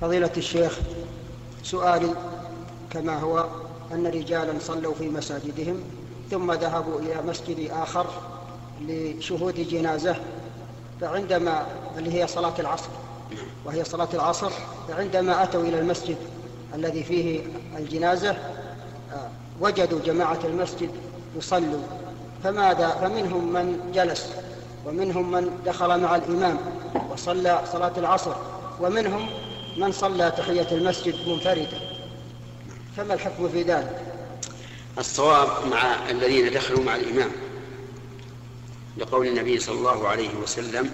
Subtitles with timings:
[0.00, 0.78] فضيلة الشيخ
[1.62, 2.14] سؤالي
[2.90, 3.44] كما هو
[3.92, 5.80] أن رجالا صلوا في مساجدهم
[6.30, 8.06] ثم ذهبوا إلى مسجد آخر
[8.80, 10.16] لشهود جنازة
[11.00, 11.66] فعندما
[11.98, 12.88] اللي هي صلاة العصر
[13.64, 14.50] وهي صلاة العصر
[14.88, 16.16] فعندما أتوا إلى المسجد
[16.74, 17.40] الذي فيه
[17.78, 18.36] الجنازة
[19.60, 20.90] وجدوا جماعة المسجد
[21.36, 21.82] يصلوا
[22.44, 24.26] فماذا فمنهم من جلس
[24.86, 26.58] ومنهم من دخل مع الإمام
[27.12, 28.32] وصلى صلاة العصر
[28.80, 29.28] ومنهم
[29.76, 31.80] من صلى تحية المسجد منفردا
[32.96, 34.02] فما الحكم في ذلك؟
[34.98, 37.30] الصواب مع الذين دخلوا مع الإمام.
[38.98, 40.90] لقول النبي صلى الله عليه وسلم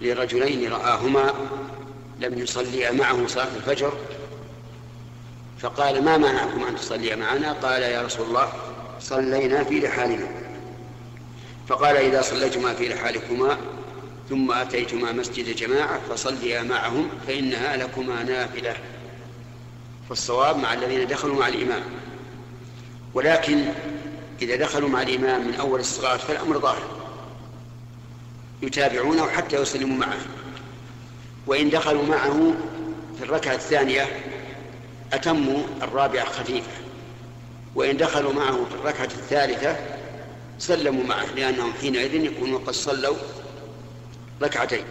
[0.00, 1.34] لرجلين رآهما
[2.20, 3.92] لم يصليا معه صلاة الفجر
[5.58, 8.52] فقال ما منعكم أن تصليا معنا؟ قال يا رسول الله
[9.00, 10.26] صلينا في رحالنا.
[11.68, 13.58] فقال إذا صليتما في رحالكما
[14.28, 18.76] ثم أتيتما مسجد جماعة فصليا معهم فإنها لكما نافلة.
[20.08, 21.82] فالصواب مع الذين دخلوا مع الإمام.
[23.14, 23.64] ولكن
[24.42, 27.02] إذا دخلوا مع الإمام من أول الصلاة فالأمر ظاهر.
[28.62, 30.20] يتابعونه حتى يسلموا معه.
[31.46, 32.54] وإن دخلوا معه
[33.18, 34.06] في الركعة الثانية
[35.12, 36.70] أتموا الرابعة خفيفة.
[37.74, 39.76] وإن دخلوا معه في الركعة الثالثة
[40.58, 43.16] سلموا معه لأنهم حينئذ يكونوا قد صلوا
[44.42, 44.84] ركعتين.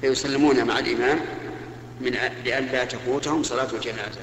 [0.00, 1.20] فيسلمون مع الإمام
[2.00, 4.20] من لئلا تفوتهم صلاة الجنازة.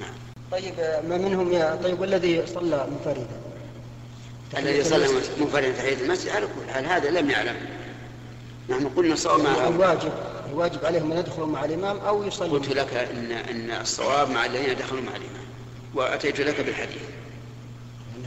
[0.00, 0.14] نعم.
[0.52, 0.74] طيب
[1.08, 3.40] ما منهم يا طيب والذي صلى منفردا؟
[4.58, 5.08] الذي صلى
[5.40, 7.56] منفردا تحية المسجد؟ على كل حال هذا لم يعلم.
[8.68, 10.12] نحن قلنا صواب مع الواجب
[10.50, 12.58] الواجب عليهم أن يدخلوا مع الإمام أو يصلوا.
[12.58, 15.44] قلت لك ان إن الصواب مع الذين دخلوا مع الإمام.
[15.94, 17.02] وأتيت لك بالحديث.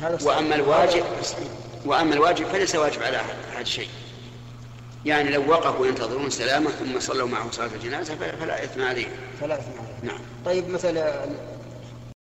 [0.01, 1.03] يعني وأما الواجب
[1.85, 3.21] وأما الواجب فليس واجب على
[3.55, 3.89] أحد شيء.
[5.07, 9.09] يعني لو وقفوا ينتظرون سلامه ثم صلوا معه صلاة الجنازة فلا إثم عليهم
[9.41, 10.19] فلا إثم عليهم نعم.
[10.45, 11.25] طيب مثلا